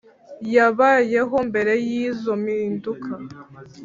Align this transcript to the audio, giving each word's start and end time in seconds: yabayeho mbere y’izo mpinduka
yabayeho 0.55 1.37
mbere 1.49 1.73
y’izo 1.87 2.33
mpinduka 2.43 3.11